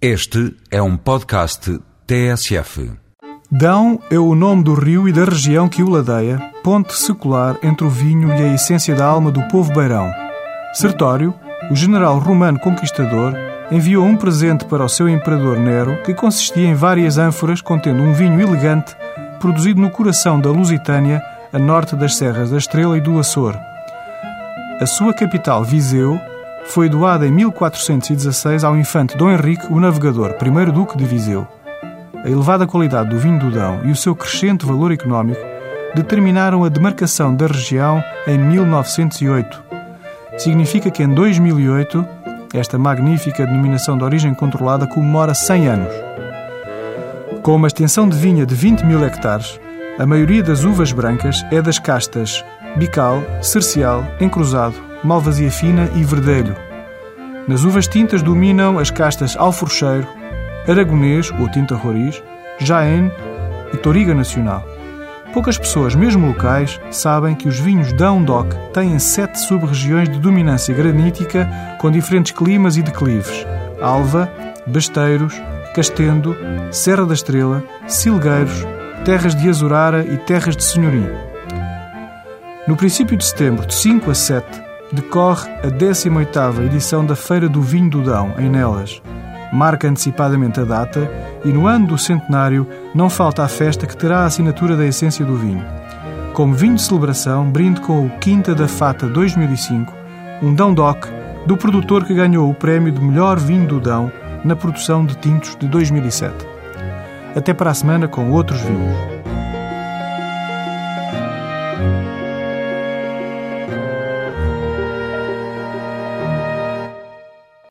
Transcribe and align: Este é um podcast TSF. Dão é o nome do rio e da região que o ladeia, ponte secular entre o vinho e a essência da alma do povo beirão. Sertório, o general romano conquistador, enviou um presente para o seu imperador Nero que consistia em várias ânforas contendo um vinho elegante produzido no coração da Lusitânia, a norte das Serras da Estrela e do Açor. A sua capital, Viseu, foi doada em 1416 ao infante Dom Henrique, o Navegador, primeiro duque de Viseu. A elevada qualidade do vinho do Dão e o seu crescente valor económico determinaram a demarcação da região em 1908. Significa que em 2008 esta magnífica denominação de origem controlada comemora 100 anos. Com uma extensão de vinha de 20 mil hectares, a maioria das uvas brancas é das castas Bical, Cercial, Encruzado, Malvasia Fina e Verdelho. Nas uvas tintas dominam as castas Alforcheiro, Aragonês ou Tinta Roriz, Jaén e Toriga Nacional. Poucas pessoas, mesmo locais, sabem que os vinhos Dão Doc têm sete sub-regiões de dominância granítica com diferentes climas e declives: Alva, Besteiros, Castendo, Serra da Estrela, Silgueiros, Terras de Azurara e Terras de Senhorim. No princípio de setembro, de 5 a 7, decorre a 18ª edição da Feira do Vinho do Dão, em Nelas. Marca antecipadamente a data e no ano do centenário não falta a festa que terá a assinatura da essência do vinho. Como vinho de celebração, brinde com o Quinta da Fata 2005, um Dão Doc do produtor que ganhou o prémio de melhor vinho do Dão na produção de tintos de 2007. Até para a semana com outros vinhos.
Este 0.00 0.54
é 0.70 0.82
um 0.82 0.94
podcast 0.94 1.80
TSF. 2.06 2.92
Dão 3.50 3.98
é 4.10 4.18
o 4.18 4.34
nome 4.34 4.62
do 4.62 4.74
rio 4.74 5.08
e 5.08 5.12
da 5.12 5.24
região 5.24 5.70
que 5.70 5.82
o 5.82 5.88
ladeia, 5.88 6.38
ponte 6.62 6.92
secular 6.92 7.56
entre 7.62 7.86
o 7.86 7.88
vinho 7.88 8.28
e 8.28 8.32
a 8.42 8.54
essência 8.54 8.94
da 8.94 9.06
alma 9.06 9.30
do 9.30 9.42
povo 9.48 9.72
beirão. 9.72 10.12
Sertório, 10.74 11.32
o 11.70 11.74
general 11.74 12.18
romano 12.18 12.60
conquistador, 12.60 13.32
enviou 13.70 14.04
um 14.04 14.18
presente 14.18 14.66
para 14.66 14.84
o 14.84 14.88
seu 14.88 15.08
imperador 15.08 15.58
Nero 15.58 16.02
que 16.02 16.12
consistia 16.12 16.68
em 16.68 16.74
várias 16.74 17.16
ânforas 17.16 17.62
contendo 17.62 18.02
um 18.02 18.12
vinho 18.12 18.38
elegante 18.38 18.94
produzido 19.40 19.80
no 19.80 19.90
coração 19.90 20.38
da 20.38 20.50
Lusitânia, 20.50 21.22
a 21.50 21.58
norte 21.58 21.96
das 21.96 22.16
Serras 22.16 22.50
da 22.50 22.58
Estrela 22.58 22.98
e 22.98 23.00
do 23.00 23.18
Açor. 23.18 23.56
A 24.78 24.84
sua 24.84 25.14
capital, 25.14 25.64
Viseu, 25.64 26.20
foi 26.68 26.88
doada 26.88 27.26
em 27.26 27.30
1416 27.30 28.64
ao 28.64 28.76
infante 28.76 29.16
Dom 29.16 29.30
Henrique, 29.30 29.66
o 29.70 29.80
Navegador, 29.80 30.34
primeiro 30.34 30.72
duque 30.72 30.96
de 30.96 31.04
Viseu. 31.04 31.46
A 32.24 32.28
elevada 32.28 32.66
qualidade 32.66 33.10
do 33.10 33.18
vinho 33.18 33.38
do 33.38 33.50
Dão 33.50 33.80
e 33.84 33.90
o 33.90 33.96
seu 33.96 34.14
crescente 34.14 34.66
valor 34.66 34.92
económico 34.92 35.40
determinaram 35.94 36.64
a 36.64 36.68
demarcação 36.68 37.34
da 37.34 37.46
região 37.46 38.02
em 38.26 38.36
1908. 38.36 39.62
Significa 40.36 40.90
que 40.90 41.02
em 41.02 41.08
2008 41.08 42.06
esta 42.52 42.78
magnífica 42.78 43.46
denominação 43.46 43.96
de 43.96 44.04
origem 44.04 44.34
controlada 44.34 44.86
comemora 44.86 45.34
100 45.34 45.68
anos. 45.68 45.92
Com 47.42 47.54
uma 47.54 47.68
extensão 47.68 48.08
de 48.08 48.16
vinha 48.16 48.44
de 48.44 48.54
20 48.54 48.84
mil 48.84 49.04
hectares, 49.04 49.60
a 49.98 50.04
maioria 50.04 50.42
das 50.42 50.64
uvas 50.64 50.92
brancas 50.92 51.44
é 51.50 51.62
das 51.62 51.78
castas 51.78 52.44
Bical, 52.76 53.22
Cercial, 53.40 54.04
Encruzado, 54.20 54.74
Malvasia 55.02 55.50
Fina 55.50 55.88
e 55.94 56.02
Verdelho. 56.02 56.65
Nas 57.48 57.62
uvas 57.62 57.86
tintas 57.86 58.22
dominam 58.22 58.76
as 58.76 58.90
castas 58.90 59.36
Alforcheiro, 59.36 60.08
Aragonês 60.68 61.32
ou 61.38 61.48
Tinta 61.48 61.76
Roriz, 61.76 62.20
Jaén 62.58 63.08
e 63.72 63.76
Toriga 63.76 64.14
Nacional. 64.14 64.64
Poucas 65.32 65.56
pessoas, 65.56 65.94
mesmo 65.94 66.26
locais, 66.26 66.80
sabem 66.90 67.36
que 67.36 67.46
os 67.46 67.60
vinhos 67.60 67.92
Dão 67.92 68.20
Doc 68.20 68.52
têm 68.72 68.98
sete 68.98 69.38
sub-regiões 69.38 70.08
de 70.08 70.18
dominância 70.18 70.74
granítica 70.74 71.48
com 71.80 71.88
diferentes 71.88 72.32
climas 72.32 72.76
e 72.76 72.82
declives: 72.82 73.46
Alva, 73.80 74.28
Besteiros, 74.66 75.40
Castendo, 75.72 76.36
Serra 76.72 77.06
da 77.06 77.14
Estrela, 77.14 77.62
Silgueiros, 77.86 78.66
Terras 79.04 79.36
de 79.36 79.48
Azurara 79.48 80.04
e 80.04 80.16
Terras 80.16 80.56
de 80.56 80.64
Senhorim. 80.64 81.06
No 82.66 82.74
princípio 82.76 83.16
de 83.16 83.24
setembro, 83.24 83.64
de 83.66 83.74
5 83.74 84.10
a 84.10 84.14
7, 84.14 84.65
decorre 84.92 85.50
a 85.62 85.68
18ª 85.68 86.64
edição 86.64 87.04
da 87.04 87.16
Feira 87.16 87.48
do 87.48 87.60
Vinho 87.60 87.90
do 87.90 88.02
Dão, 88.02 88.34
em 88.38 88.48
Nelas. 88.48 89.00
Marca 89.52 89.88
antecipadamente 89.88 90.60
a 90.60 90.64
data 90.64 91.10
e 91.44 91.48
no 91.48 91.66
ano 91.66 91.86
do 91.86 91.98
centenário 91.98 92.66
não 92.94 93.08
falta 93.08 93.42
a 93.42 93.48
festa 93.48 93.86
que 93.86 93.96
terá 93.96 94.20
a 94.20 94.24
assinatura 94.26 94.76
da 94.76 94.86
essência 94.86 95.24
do 95.24 95.36
vinho. 95.36 95.64
Como 96.34 96.54
vinho 96.54 96.74
de 96.74 96.82
celebração, 96.82 97.50
brinde 97.50 97.80
com 97.80 98.06
o 98.06 98.10
Quinta 98.18 98.54
da 98.54 98.68
Fata 98.68 99.06
2005, 99.06 99.92
um 100.42 100.54
Dão 100.54 100.74
Doc 100.74 101.06
do 101.46 101.56
produtor 101.56 102.04
que 102.04 102.14
ganhou 102.14 102.50
o 102.50 102.54
prémio 102.54 102.92
de 102.92 103.00
melhor 103.00 103.38
vinho 103.38 103.66
do 103.66 103.80
Dão 103.80 104.10
na 104.44 104.56
produção 104.56 105.06
de 105.06 105.16
tintos 105.16 105.56
de 105.56 105.66
2007. 105.68 106.34
Até 107.34 107.54
para 107.54 107.70
a 107.70 107.74
semana 107.74 108.08
com 108.08 108.30
outros 108.30 108.60
vinhos. 108.60 109.15